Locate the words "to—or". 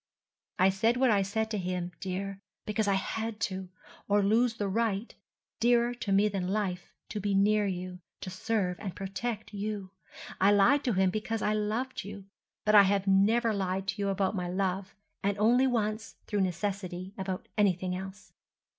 3.39-4.23